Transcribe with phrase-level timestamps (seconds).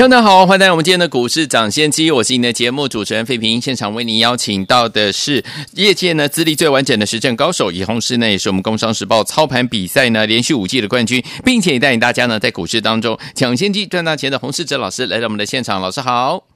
[0.00, 3.60] 大家好，欢迎来到我们今天的股市抢先机，我是您的节目主持人费平。
[3.60, 5.44] 现场为您邀请到的是
[5.74, 16.49] 业界呢资历最完整的实战高手，也同时呢也是我们工商时报操盘比赛呢连续五季的冠军，并且也带领大家呢在股市当中抢先机赚大钱的洪世哲老师来到我们的现场，老师好。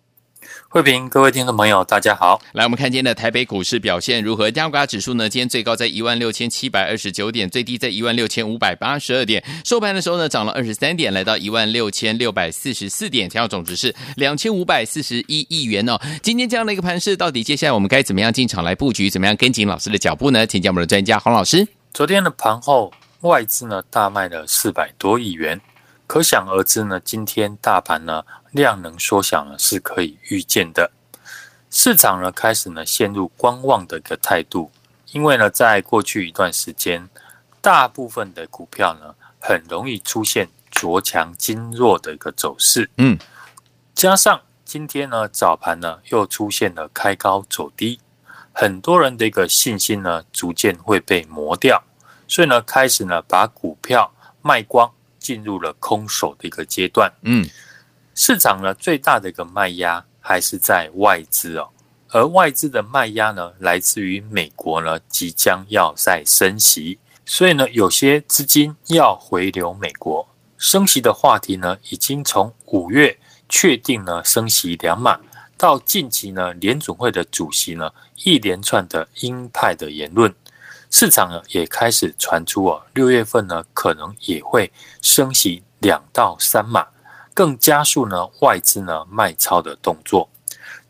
[0.74, 2.42] 慧平，各位听众朋友，大家好。
[2.50, 4.50] 来，我们看今天的台北股市表现如何？
[4.50, 5.28] 加权指数呢？
[5.28, 9.40] 今天最高在一万六千七百二十九点，最低在一万六千五百八十二点。
[9.64, 15.96] 收盘的时候呢，涨了二十三点，来到一万六千六百四十四点，成交总值是两千五百四十一亿元哦。
[16.24, 19.08] 今天这样的一个盘势，到底接下来我们该怎么样进场来布局？
[19.08, 20.44] 怎么样跟紧老师的脚步呢？
[20.44, 21.68] 请教我们的专家洪老师。
[21.92, 25.60] 昨天的盘后，外资呢大卖了四百多亿元，
[26.08, 28.24] 可想而知呢，今天大盘呢。
[28.54, 30.92] 量能缩小呢是可以预见的，
[31.70, 34.70] 市场呢开始呢陷入观望的一个态度，
[35.10, 37.08] 因为呢在过去一段时间，
[37.60, 43.18] 大部分的股票呢很容易出现着强经弱的一个走势，嗯，
[43.92, 47.98] 加上今天呢早盘呢又出现了开高走低，
[48.52, 51.82] 很多人的一个信心呢逐渐会被磨掉，
[52.28, 57.50] 所以呢开始呢把股票卖光，进入了空手的一个阶段，嗯。
[58.14, 61.68] 市场呢最大的一个卖压还是在外资哦，
[62.10, 70.26] 而外资的卖压呢来自于美国呢即将要再升息，所以呢有些资金要回流美国。
[70.56, 73.18] 升息的话题呢已经从五月
[73.48, 75.18] 确定呢升息两码，
[75.58, 77.90] 到近期呢联准会的主席呢
[78.22, 80.32] 一连串的鹰派的言论，
[80.88, 86.86] 市场呢也开始传出哦六月份呢可能也会升息两到三码。
[87.34, 90.30] 更加速呢外资呢卖超的动作。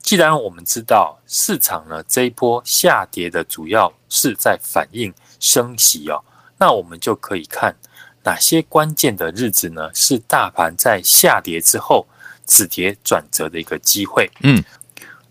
[0.00, 5.10] 既然我们知道市场呢这一波下跌的主要是在反映
[5.40, 6.22] 升息哦，
[6.58, 7.74] 那我们就可以看
[8.22, 12.06] 哪些关键的日子呢是大盘在下跌之后
[12.46, 14.30] 止跌转折的一个机会。
[14.42, 14.62] 嗯，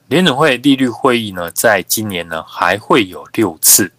[0.07, 3.91] 联准会利率会议呢在今年呢还会有六次，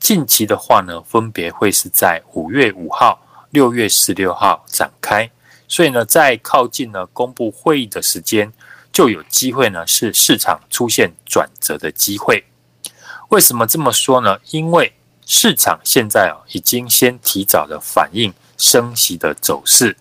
[0.00, 5.30] 近期的话呢分别会是在五月五号、六月十六号展开。
[5.72, 8.52] 所以呢，在靠近呢公布会议的时间，
[8.92, 12.44] 就有机会呢是市场出现转折的机会。
[13.30, 14.38] 为什么这么说呢？
[14.50, 14.92] 因为
[15.24, 19.96] 市场现在啊已经先提早的反映升息的走势，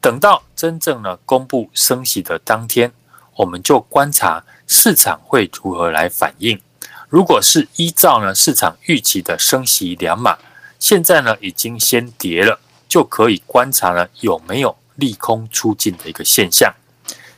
[0.00, 2.92] 等到真正呢公布升息的当天，
[3.34, 6.62] 我们就观察市场会如何来反应。
[7.08, 10.38] 如果是依照呢市场预期的升息两码，
[10.78, 14.76] 现在呢已经先跌了，就可以观察了有没有。
[14.96, 16.74] 利空出尽的一个现象，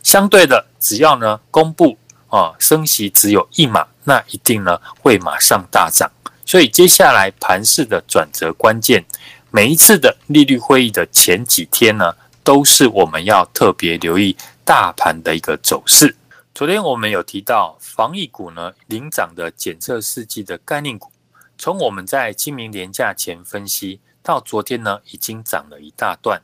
[0.03, 1.97] 相对的，只要呢公布
[2.29, 6.11] 啊升息只有一码，那一定呢会马上大涨。
[6.47, 9.05] 所以接下来盘势的转折关键，
[9.51, 16.15] 每一次的利率会议的前几天呢，都是我们要特别留意大盘的一个走势。
[16.55, 21.11] 昨天我们有提到防疫股呢领涨的检测试剂的概念股，
[21.57, 26.43] 从我们在清明连假前分析到昨天呢，已经涨了一大段。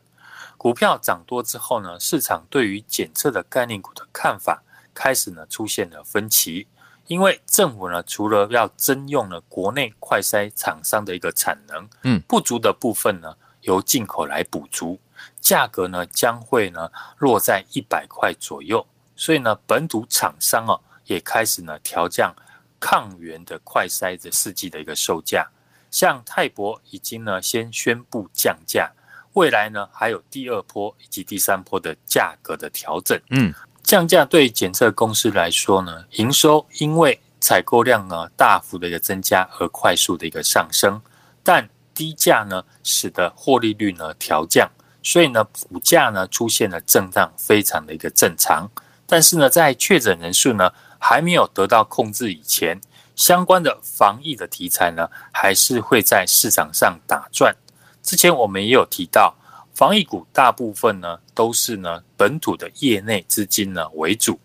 [0.60, 4.62] 股票涨多之后呢，市场对于检测的概念股的看法
[4.92, 6.68] 开始呢出现了分歧，
[7.06, 15.00] 因为政府呢除了要征用了国内快筛厂商的一个产能，嗯，不足的部分呢由进口来补足，
[15.40, 22.36] 价格呢将会呢落在一百块左右，所以呢本土厂商啊也开始呢调降
[22.78, 25.48] 抗原的快筛的试剂的一个售价，
[25.90, 28.92] 像泰博已经呢先宣布降价。
[29.34, 33.20] 未来呢，还有第二波以及第三波的价格的调整。
[33.30, 41.00] 嗯，降价对检测公司来说呢，营收因为采购量呢大幅的一个增加而快速的一个上升，
[41.42, 44.68] 但低价呢使得获利率呢调降，
[45.02, 48.68] 所以呢股价呢出现了震荡，非常的一个正常。
[49.06, 52.80] 但是呢，在确诊人数呢还没有得到控制以前，
[53.14, 57.54] 相关的防疫的题材呢还是会在市场上打转。
[58.02, 59.34] 之前我们也有提到，
[59.74, 64.38] 防疫股大部分呢都是呢本土的业内资金呢为主，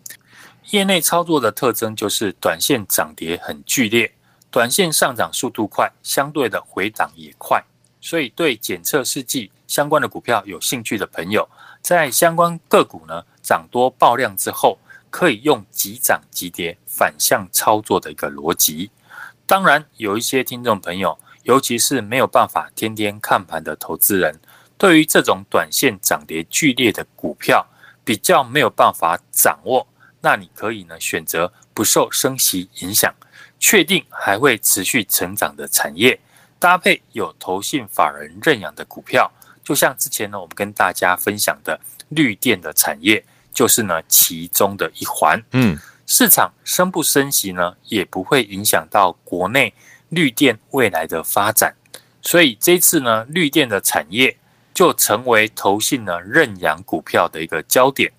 [0.70, 4.12] 业内操作的特征就是短线涨跌很剧烈，
[4.50, 7.62] 短线上涨速度快，相对的回档也快，
[8.00, 11.48] 所以对检测试剂相关的股票有兴趣的朋友，
[11.82, 14.78] 在相关个股呢涨多爆量之后，
[15.10, 18.90] 可以用急涨急跌反向操作的一个逻辑。
[19.46, 21.16] 当然，有一些听众朋友，
[21.46, 24.38] 尤其是没有办法天天看盘的投资人，
[24.76, 27.64] 对于这种短线涨跌剧烈的股票，
[28.04, 29.86] 比较没有办法掌握。
[30.20, 33.14] 那你可以呢选择不受升息影响，
[33.60, 36.18] 确定还会持续成长的产业，
[36.58, 39.30] 搭配有投信法人认养的股票，
[39.62, 41.78] 就像之前呢我们跟大家分享的
[42.08, 45.40] 绿电的产业，就是呢其中的一环。
[45.52, 45.78] 嗯，
[46.08, 49.72] 市场升不升息呢，也不会影响到国内
[50.08, 51.74] 绿电未来的发展，
[52.22, 54.36] 所以这次呢绿电的产业
[54.72, 58.12] 就成为投信呢认养股票的一个焦点。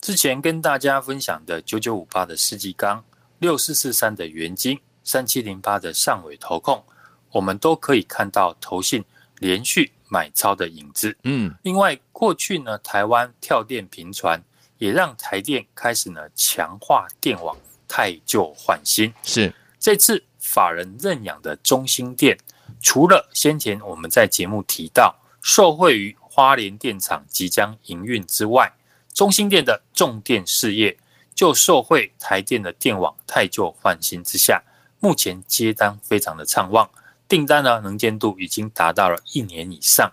[0.00, 3.04] 之前跟大家分享的九九五八的世纪钢、
[3.38, 6.82] 六四四三的元晶、三七零八的上尾投控，
[7.30, 9.04] 我们都可以看到投信
[9.38, 11.16] 连续买超的影子。
[11.22, 14.42] 嗯，另外过去呢，台湾跳电频传，
[14.78, 19.12] 也让台电开始呢强化电网，太旧换新。
[19.22, 22.36] 是这次法人认养的中兴电，
[22.82, 28.74] 除了先前我们在节目提到受惠于花莲电厂即将营运之外，
[29.14, 30.98] 中兴电的重电事业
[31.34, 34.62] 就受惠台电的电网太旧换新之下，
[34.98, 36.90] 目前接单非常的畅旺，
[37.28, 40.10] 订单呢能见度已经达到了一年以上。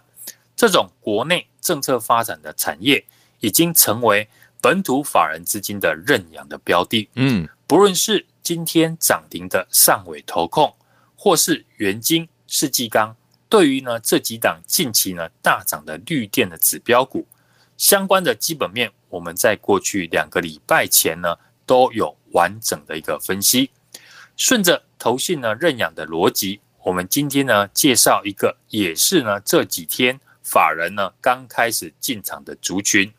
[0.55, 3.05] 这种国内政策发展的产业，
[3.39, 4.27] 已经成为
[4.61, 7.09] 本土法人资金的认养的标的。
[7.15, 10.75] 嗯，不论是今天涨停的上尾投控，
[11.15, 13.15] 或是元晶、世纪钢，
[13.47, 17.27] 对于呢这几档近期呢大涨的绿电的指标股。
[17.77, 21.35] 相关的基本面，我们在过去两个礼拜前呢
[21.67, 23.69] 都有完整的一个分析。
[24.35, 33.13] 顺着投信呢认养的逻辑，我们今天呢介绍一个，也是呢这几天法人呢刚开始进场的族群。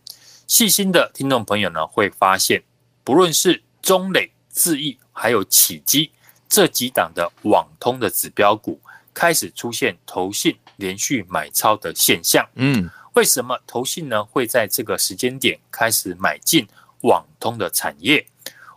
[0.49, 2.65] 细心的听众朋友呢会发现，
[3.05, 6.11] 不论是中磊、智易还有起基
[6.49, 8.81] 这几档的网通的指标股，
[9.13, 12.49] 开始出现投信连续买超的现象。
[12.55, 12.89] 嗯。
[13.15, 16.65] 为什么投信呢会在这个时间点开始买进
[17.01, 18.25] 网通的产业？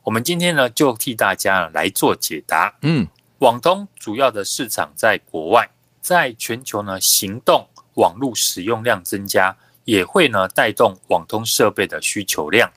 [0.04, 2.76] 我们今天呢就替大家来做解答。
[2.82, 3.08] 嗯，
[3.38, 5.70] 网通主要的市场在国外，
[6.02, 9.56] 在全球呢行动网络使用量增加，
[9.86, 12.70] 也会呢带动网通设备的需求量。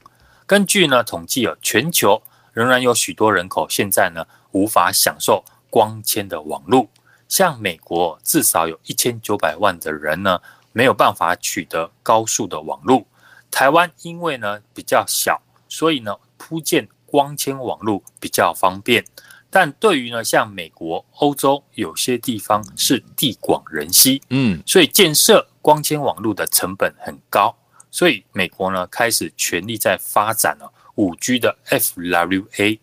[0.46, 2.22] 根据呢统计，有全球
[2.56, 6.88] 仍然有许多人口现在呢无法享受光纤的网络，
[7.28, 10.40] 像美国至少有一千九百万的人呢。
[10.72, 13.06] 没有办法取得高速的网络，
[13.50, 19.02] 台湾因为呢比较小，所以呢铺建光纤网络比较方便。
[19.48, 27.56] 但对于呢像美国、欧洲有些地方是地广人稀，嗯，所以建设光纤网络的成本很高。
[27.90, 32.78] 所以美国呢开始全力在发展了五 G 的 FWA。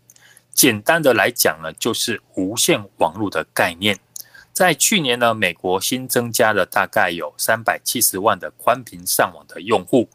[0.54, 4.00] 简单的来讲呢，就是无线网络的概念。
[4.54, 10.08] 在去年呢，美国新增加了大概有三百七十万的宽频上网的用户，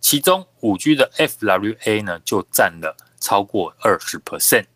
[0.00, 4.66] 其中五 G 的 FWA 呢就占了超过二十 percent，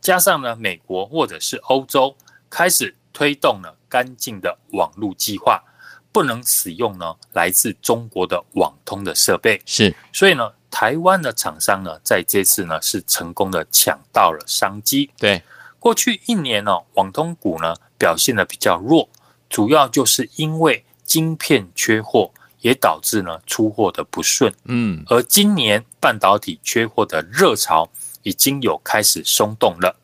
[0.00, 2.16] 加上呢美国或者是欧洲
[2.48, 5.62] 开始推动了干净的网络计划，
[6.10, 15.42] 不能使用呢来自中国的网通的设备，是，所以呢台湾的厂商呢在这次呢是成功的抢到了商机，对。
[15.78, 19.08] 过去一年呢，网通股呢表现的比较弱，
[19.48, 22.30] 主要就是因为晶片缺货，
[22.60, 24.52] 也导致呢出货的不顺。
[24.64, 27.88] 嗯，而今年半导体缺货的热潮
[28.22, 29.96] 已经有开始松动了。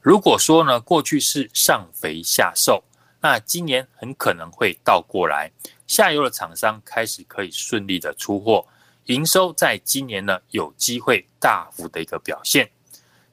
[0.00, 2.84] 如果说呢过去是上肥下瘦，
[3.20, 5.50] 那今年很可能会倒过来，
[5.88, 8.64] 下游的厂商开始可以顺利的出货，
[9.06, 12.70] 营收在今年呢有机会大幅的一个表现。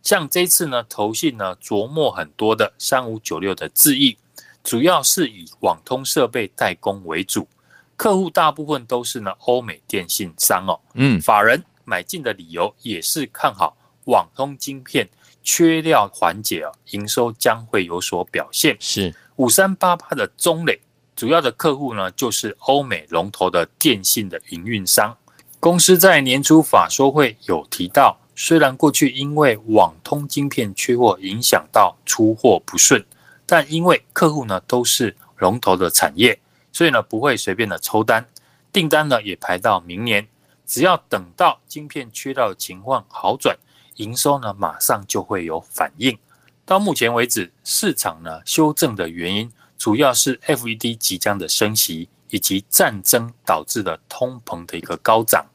[0.01, 4.17] 像这次呢，投信呢琢磨很多的三五九六的智易，
[4.63, 7.47] 主要是以网通设备代工为主，
[7.95, 10.79] 客户大部分都是呢欧美电信商哦。
[10.95, 15.07] 嗯，法人买进的理由也是看好网通晶片
[15.41, 18.75] 缺料缓解哦，营收将会有所表现。
[18.81, 20.79] 是五三八八的中磊，
[21.15, 25.17] 主要的客户呢就是欧美龙头的电信的营运商，
[25.63, 28.19] 公司在年初法说会有提到。
[28.35, 33.05] 虽然过去因为网通晶片缺货影响到出货不顺，
[33.45, 36.37] 但因为客户呢都是龙头的产业，
[36.73, 38.27] 所以呢不会随便的抽单，
[38.73, 40.27] 订单呢也排到明年。
[40.65, 43.57] 只要等到晶片缺料的情况好转，
[43.95, 46.17] 营收呢马上就会有反应。
[46.65, 55.45] 到目前为止，市场呢修正的原因主要是 FED 即将的升息，以及战争导致的通膨的一个高涨，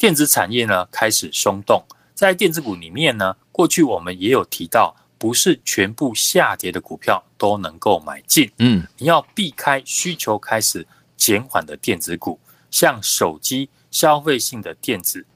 [0.00, 1.84] 电子产业呢开始松动。
[2.14, 8.50] 在电子股里面呢，过去我们也有提到不是全部下跌的股票都能够买进。
[8.60, 10.86] 嗯，你要避开需求开始
[11.18, 12.40] 减缓的电子股，
[12.70, 15.26] 像手机、消费性的电子。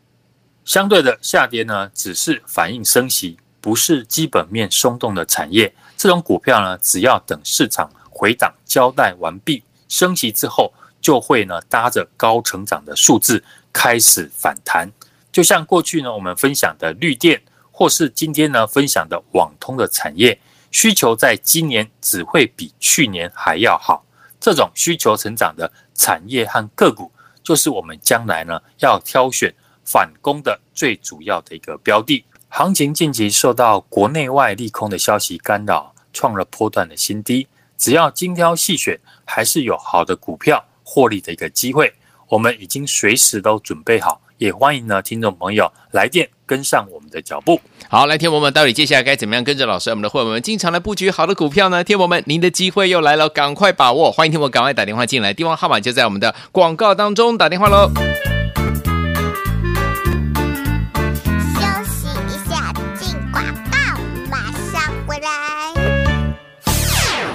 [0.64, 5.74] 相对的下跌呢，只是反映升息，不是基本面松动的产业。
[5.98, 13.44] 这种股票呢，只要等市场回档交代完毕，升息之后，就会呢搭着高成长的数字
[13.74, 14.90] 开始反弹。
[15.30, 20.38] 就像过去呢，我们分享的绿电，或是今天呢分享的网通的产业，
[20.70, 24.06] 需求在今年只会比去年还要好。
[24.40, 27.10] 这种需求成长的产业和个股，
[27.42, 29.52] 就是我们将来呢要挑选
[29.84, 32.24] 反攻的最主要的一个标的。
[32.48, 37.48] 行情近期受到国内外利空的消息干扰，创了波段的新低。
[37.76, 41.92] 只要精挑细选，还是有好的股票获利的一个机会。
[42.28, 44.20] 我们已经随时都准备好。
[44.38, 47.60] 也欢迎呢，听众朋友来电跟上我们的脚步。
[47.88, 51.84] 好，来，天博们到底接下来该怎么样跟着老师，我们的会员们进场来布局好的股票呢？
[51.84, 54.10] 天博们，您的机会又来了，赶快把握！
[54.10, 57.88] 欢迎天博赶快打电话进来，电话号码就在我们的广告当中，打电话喽。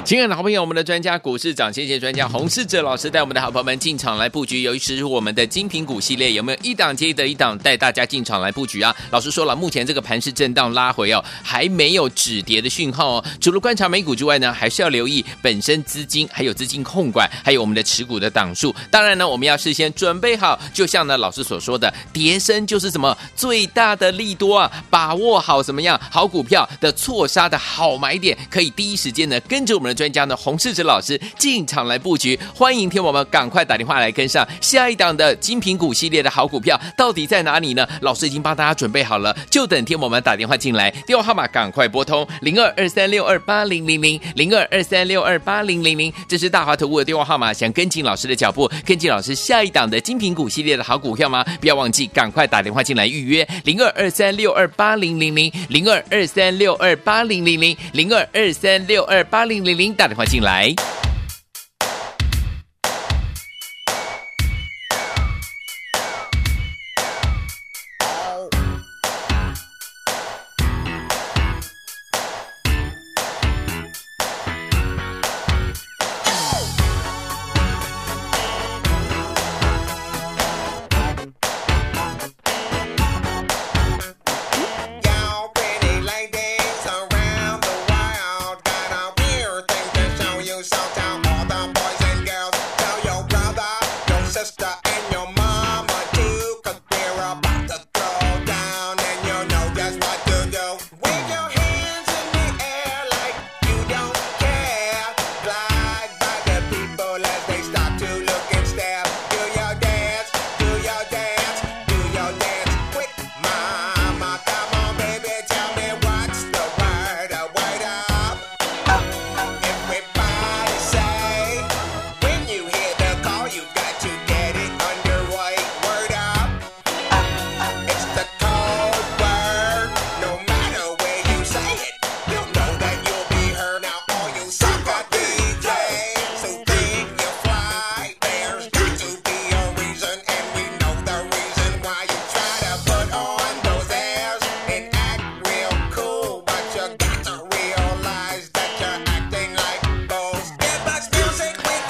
[0.10, 8.96] 亲爱的好朋友，我们的专家股市涨谢谢专家洪世哲老师带我们的好朋友们进场来布局，尤其是我们的精品股系列，有没有一档接着一档带大家进场来布局啊？
[9.12, 13.26] 老师说了，目前这个盘势震荡拉回哦，还没有止跌的讯号哦。
[13.40, 18.74] 除了观察美股之外呢，还是要留意本身资金还有资金控管，还有我们的持股的档数。
[18.90, 29.99] 当然呢，我们要事先准备好，就像呢老师所说的，跌升就是什么最大的利多啊，把握好什么样好股票的错杀的好买点，可以第一时间呢跟着我们的。
[30.00, 37.86] 专家呢，洪世哲老师进场来布局，欢迎听我们赶快打电话来跟上下一档的精品股系列的好股票，到底在哪里呢？
[38.00, 47.52] 老师已经帮大家准备好了，就等听我们打电话进来，电话号码赶快拨通零二二三六二八零零零零二二三六二八零零零，这是大华投顾的电话号码。
[47.52, 51.44] 想跟进老师的脚步，跟进老师下一档的精品股系列的好股票吗？
[51.60, 59.89] 不要忘记赶快打电话进来预约零二二三六二八零零零零二二三六二八零零零零二二三六二八零零零。
[59.94, 60.74] 打电话进来。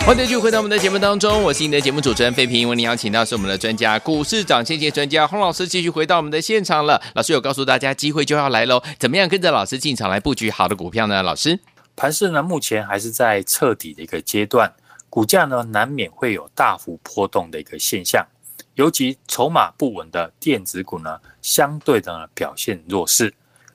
[0.09, 2.67] 欢迎继续回到我们的节目当中，我是你的节目主持人费平。
[2.67, 6.99] 为您邀请到是我们的专家，股市涨先机专家洪老师，继续回到我们的现场了。
[7.13, 11.21] 老师有告诉大家，机会就要来喽，怎么样跟着老师进场来布局好的股票呢？
[11.21, 11.59] 老师，
[11.95, 14.73] 盘市呢目前还是在测底的一个阶段，
[15.11, 18.25] 股价呢难免会有大幅波动的一个现象，
[18.73, 23.31] 尤其筹码不稳的电子股呢，相对的表现弱势。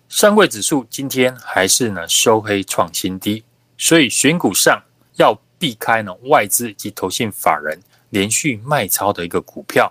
[0.09, 3.45] 上柜指数今天还是呢收黑创新低，
[3.79, 4.83] 所以选股上
[5.15, 5.41] 要。
[5.65, 7.81] 避开呢外资以及投信法人
[8.11, 9.91] 连续卖超的一个股票，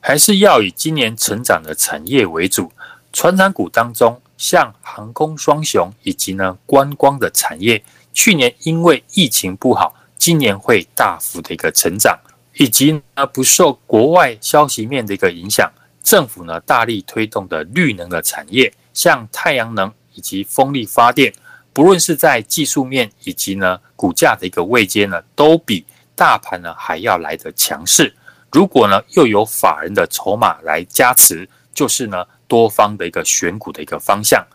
[0.00, 2.72] 还是要以今年成长的产业为主。
[3.12, 12.18] 传产股当中，像航空双雄以及呢观光的产业，去年因为疫情不好，今年会大幅的一个成长，
[12.54, 15.70] 以及呢不受国外消息面的一个影响，
[16.02, 21.30] 政府呢大力推动的绿能的产业，像太阳能以及风力发电。
[21.72, 28.14] 不论是在技术面以及呢股价的一个位阶呢，都比大盘呢还要来得强势。
[28.50, 34.46] 如果呢又有法人的筹码来加持，就是呢多方的一个选股的一个方向。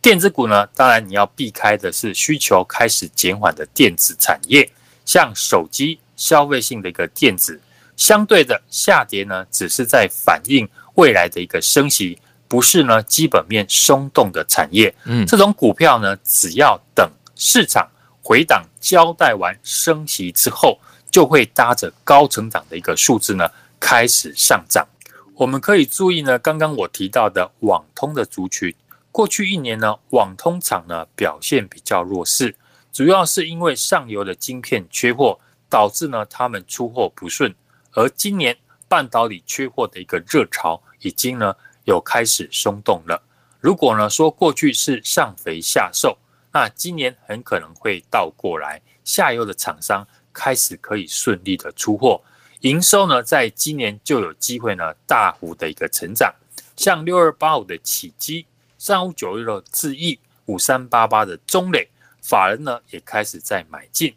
[0.00, 4.68] 电子股呢，当然你要避开的是需求开始减缓的电子产业，
[5.04, 7.60] 像手机、消费性的一个电子，
[7.96, 12.18] 相对的下跌呢，只是在反映未来的一个升息，
[12.52, 14.94] 不是呢基本面松动的产业。
[15.04, 17.88] 嗯，这种股票呢，只要等市场
[18.22, 20.78] 回档交代完升息之后，
[21.10, 24.86] 就会搭着高成长的一个数字呢，开始上涨。
[25.34, 28.74] 我们可以注意呢，刚刚我提到的网通的族群，
[29.10, 32.54] 过去一年呢，网通厂呢表现比较弱势，
[32.92, 35.40] 主要是因为上游的晶片缺货，
[35.70, 37.54] 导致呢他们出货不顺。
[37.92, 38.54] 而今年
[38.88, 43.22] 半导体缺货的一个热潮，已经呢有开始松动了。
[43.60, 46.18] 如果呢说过去是上肥下瘦，
[46.52, 52.22] 那今年很可能会倒过来，下游的厂商开始可以顺利的出货。
[52.60, 56.32] 营收呢，在今年就有机会呢大幅的一个成长，
[56.76, 58.46] 像六二八五的启基、
[58.78, 61.88] 三五九六的智易、五三八八的中磊，
[62.20, 64.14] 法人呢也开始在买进，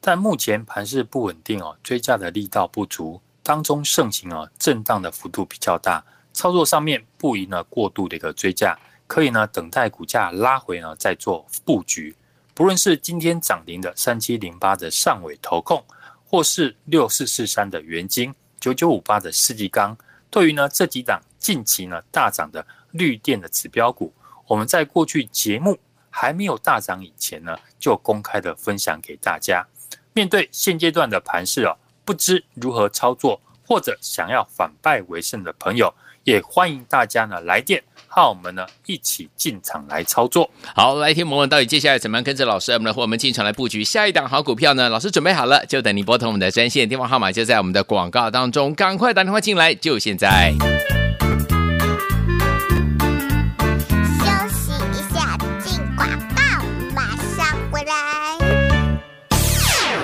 [0.00, 6.04] 但目前盘势不稳定哦，追加的力道不足，当中盛行哦震荡的幅度比较大，
[6.40, 8.74] 操作上面不宜呢过度的一个追价，
[9.06, 12.16] 可以呢等待股价拉回呢再做布局，
[12.54, 15.84] 不论是今天涨停的三七零八的上尾投控。
[16.24, 19.98] 或是六四四三的元晶，九九五八的世纪钢，
[20.30, 24.14] 对于呢这几档近期呢大涨的绿电的指标股，
[24.46, 25.76] 我们在过去节目
[26.08, 29.66] 还没有大涨以前呢，就公开的分享给大家。
[30.12, 35.92] 面对现阶段的盘势哦，不知如何操作，或者想要反败为胜的朋友，
[36.24, 37.82] 也欢迎大家呢来电。
[38.12, 40.50] 和，我们呢一起进场来操作。
[40.74, 44.88] 好，来听我们到底接下来怎么样跟着老师，我们呢和我们进场来布局下一档好股票呢？
[44.88, 50.52] 老师准备好了，就等你拨通我们的专线电话号码，就在我们的广告当中，赶快打电话进来，就现在。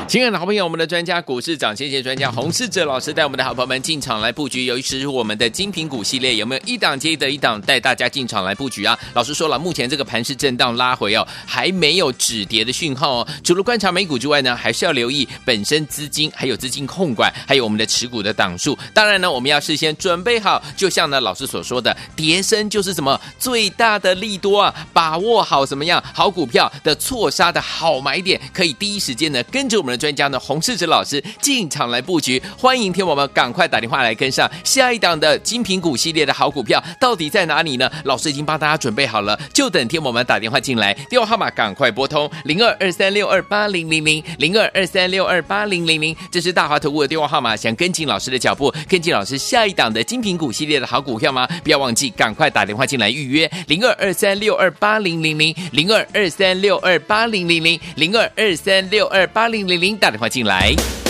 [0.09, 8.97] 亲爱的好朋友，我们的专家股市长，谢谢专家洪世哲老师带我们的好朋友们进场来布局，尤其是我们的精品股系列，有没有一档接着一档带大家进场来布局啊？
[9.15, 13.29] 老师说了，目前这个盘势震荡拉回哦，还没有止跌的讯号哦。
[13.43, 18.79] 除了观察美股之外呢，还是要留意本身资金还有资金控管，还有我们的持股的档数。
[18.95, 30.17] 当然呢，我们要事先准备好，就像呢老师所说的，跌升就是什么最大的利多啊，把握好什么样好股票的错杀的好买点，可以第一时间呢跟着我们专。
[30.17, 37.91] 家呢，洪世哲老师进场来布局，欢迎听我们赶快打电话来跟上下一档的精品股系列的好股票，到底在哪里呢？
[38.05, 47.55] 老师已经帮大家准备好了，就等听我们打电话进来，电话号码赶快拨通零二二三六二八零零零零二二三六二八零零零，这是大华投顾的电话号码。
[47.55, 51.47] 想跟紧老师的脚步，跟进老师下一档的精品股系列的好股票吗？
[51.63, 59.86] 不要忘记赶快打电话进来预约零二二三六二八零零零零二二三六二八零零零零二二三六二八零零零。
[59.95, 61.06] 打电话进来。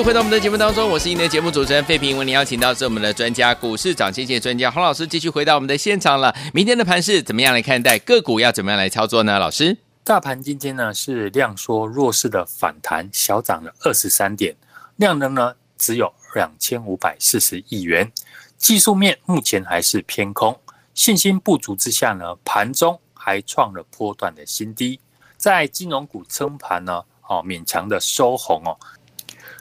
[0.00, 2.16] 续回到我们的节目当中，我是您的节目主持人费平。
[2.16, 6.34] 为您邀请到是我们的专家，股市涨跌界专家洪老师，继续回到我们的现场了。
[6.54, 7.98] 明天的盘势怎么样来看待？
[7.98, 9.38] 个股要怎么样来操作呢？
[9.38, 14.56] 老师，大盘今天呢是量缩弱势的反弹，小涨了二十三点，
[14.96, 18.10] 量能呢只有两千五百四十亿元。
[18.56, 20.58] 技术面目前还是偏空，
[20.94, 24.98] 信心不足之下呢，盘中还创了波段的新低。
[25.36, 28.72] 在金融股撑盘呢，哦勉强的收红哦。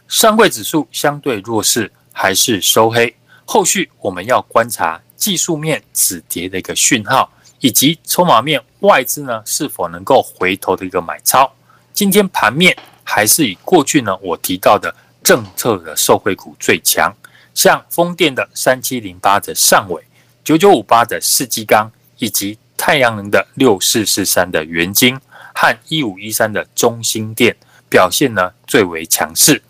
[0.09, 3.15] 上柜指数相对弱势，还是收黑。
[3.45, 11.53] 后续我们要观察技术面止跌的一个讯号，以及筹码面外资呢是否能够回头的一个买超。
[11.93, 14.93] 今天盘面还是以过去呢我提到的
[15.23, 17.15] 政策的受惠股最强，
[17.53, 20.03] 像风电的三七零八的上纬，
[20.43, 25.21] 九九五八的世纪钢，以及太阳能的六四四三的元晶
[25.53, 27.55] 和一五一三的中兴电
[27.87, 29.61] 表现呢最为强势。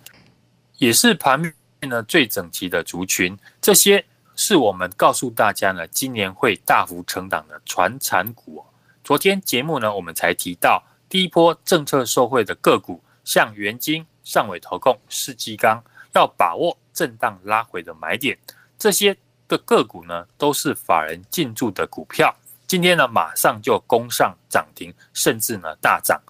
[0.80, 4.04] 也是盘面呢最整齐的族群，这些
[4.36, 8.66] 是我们告诉大家呢，今年会大幅成长的传产股。
[9.04, 18.38] 昨天节目呢，我们才提到第一波政策受惠的个股，像元晶、上尾投控、世纪钢，要把握震荡拉回的买点。
[18.78, 19.16] 这些
[19.50, 22.34] 的个股呢，都是法人进驻的股票，
[22.66, 26.22] 今天呢马上就攻上涨停，甚至呢大涨。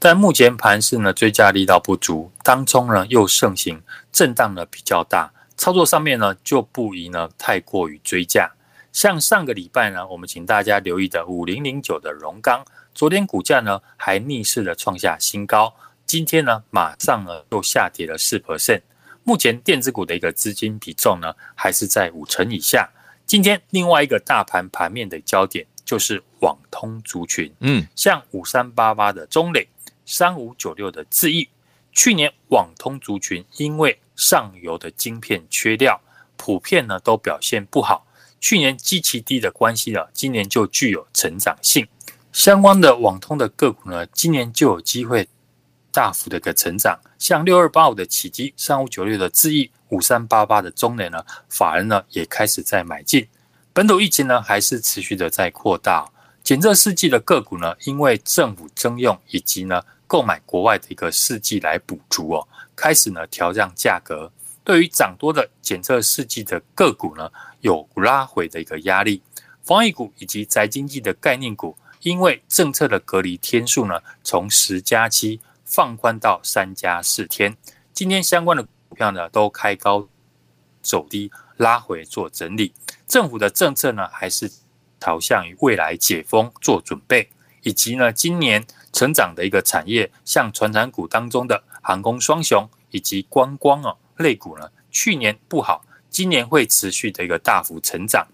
[0.00, 3.82] 但目前盘势呢，追加力道不足，当中呢又盛行，
[4.12, 8.52] 震荡呢比较大，操作上面呢就不宜呢太过于追价。
[8.92, 15.74] 像上个礼拜呢，我们请大家留意的五零零九的荣钢，昨天股价呢还逆势的创下新高，
[16.06, 18.82] 今天呢马上呢又下跌了四 percent。
[19.24, 22.88] 目前电子股的一个资金比重呢还是在五成以下。
[23.26, 29.68] 今天另外一个大盘盘面的焦点就是网通族群，嗯，像五三八八的中磊。
[30.10, 31.50] 三五九六的智易，
[31.92, 36.00] 去年网通族群因为上游的晶片缺料，
[36.34, 38.06] 普遍呢都表现不好。
[38.40, 41.86] 去年基期低的关系呢，今年就具有成长性。
[42.32, 45.28] 相关的网通的个股呢，今年就有机会
[45.92, 46.98] 大幅的一个成长。
[47.18, 53.28] 像六二八五的启碁，三五九六的智易，五三八八的中磊呢，法人呢也开始在买进。
[53.74, 56.10] 本土疫情呢还是持续的在扩大。
[56.42, 59.82] 检测试剂的个股呢，因为政府征用以及呢。
[60.08, 64.32] 购买国外的一个试剂来补足哦，开始呢调降价格。
[64.64, 69.22] 对于涨多的检测试剂的个股呢，有拉回的一个压力。
[69.62, 77.54] 防疫股以及宅经济的概念股，因为政策的隔离天数呢，从十加七放宽到三加四天。
[77.92, 80.08] 今天相关的股票呢，都开高
[80.82, 82.72] 走低，拉回做整理。
[83.06, 84.50] 政府的政策呢，还是
[84.98, 87.28] 朝向于未来解封做准备，
[87.62, 88.66] 以及呢，今年。
[88.92, 98.26] 成长的一个产业，像传产股当中的航空双雄以及观光哦类股呢，去年不好，今年会持续的一个大幅成长，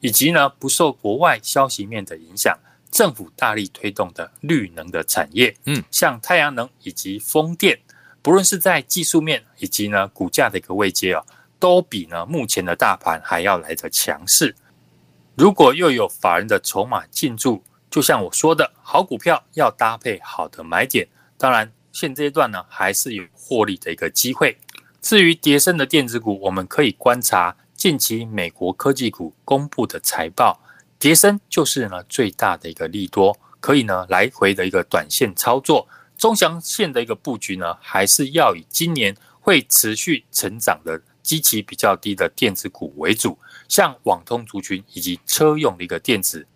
[0.00, 2.58] 以及呢不受国外消息面的影响，
[2.90, 7.78] 政府大力推动的绿能的产业，嗯，像太阳能以及风电，
[8.22, 11.24] 不论是在技术面以及呢股价的一个位阶哦，
[11.58, 14.56] 都比呢目前的大盘还要来得强势。
[15.36, 17.62] 如果又有法人的筹码进驻。
[17.90, 21.08] 就像我说的，好股票要搭配好的买点。
[21.36, 24.58] 当然，现阶段呢，还是有获利的一个机会。
[25.00, 30.60] 至于跌深的电子股，我们可以观察近期美国科技股公布的财报，
[30.98, 35.88] 跌深就是呢最大的一个利多，可以呢来回的一个短线操作。
[36.16, 46.46] 中长线的一个布局呢，还是要以今年会持续成长的基期比较低的电子股为主，像网通族群以及车用的一个电子。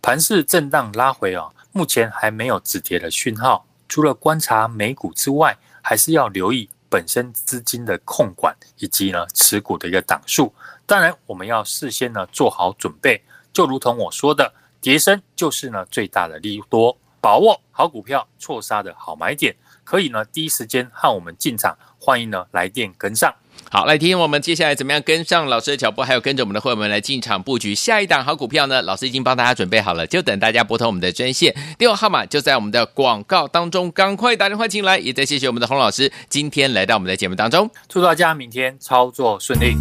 [0.00, 3.66] 盘势震荡拉回啊，目前还没有止跌的讯号。
[3.88, 10.54] 除了观察美股之外，还是要留意本身资金的控管以及呢持股的一个档数。
[10.86, 13.22] 当然，我们要事先呢做好准备。
[13.52, 21.76] 就如同我说的，跌升就是呢最大的利多，把握好股票错杀的好买点，可以呢第一时间和我们进场。
[21.98, 23.34] 欢迎呢来电跟上。
[23.70, 28.80] 好，来听我们接下来怎么样跟上老师的脚步，还有跟着我们的会员们来进场布局下一档好股票呢？
[28.80, 34.98] 老师已经帮大家准备好了，就等大家拨通我们的专线，电话号码就在我们的广告当中，赶快打电话进来。
[34.98, 39.76] 也再谢谢我们的洪老师今天来到我们的节目当中，祝大家明天操作顺利。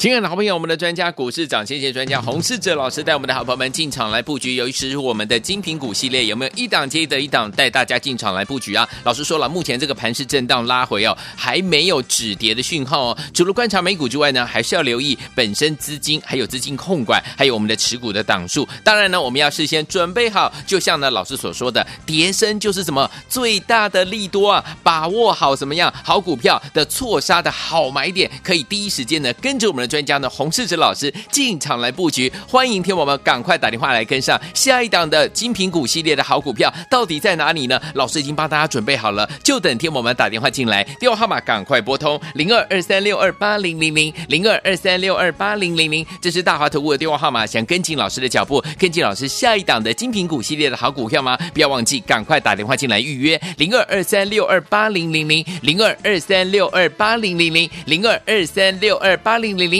[0.00, 4.54] 亲爱的好朋友，我们的专家股市长，谢谢专家洪世哲老师带我们的好朋友们进场来布局。
[4.54, 8.88] 由于是我们的精品股系列，有没有一档接着一档带大家进场来布局啊？
[9.04, 13.18] 老师说了，目前这个盘势震荡拉回哦，还没有止跌的讯号哦。
[13.34, 18.66] 除了观察美股之外呢，还是要留意本身资金，还有资金控管，还有我们的持股的档数。
[18.82, 29.89] 当然呢，我们要事先准备好，就像呢老师所说的，跌升就是什么最大的利多啊，把握好什么样好股票的错杀的好买点，可以第一时间呢跟着我们的。
[29.90, 37.78] 专家呢，洪世哲老师进场来布局，欢迎听我们赶快打电话来跟上下一档的精品股系列的好股票，到底在哪里呢？
[37.94, 47.44] 老师已经帮大家准备好了，就等听我们打电话进来，电话号码赶快拨通零二二三六二八零零零零二二三六二八零零零，这是大华投顾的电话号码。
[47.44, 51.36] 想跟进老师的脚步，跟进老师下一档的精品股系列的好股票吗？
[51.52, 59.79] 不要忘记赶快打电话进来预约零二二三六二八零零零零二二三六二八零零零零二二三六二八零零零。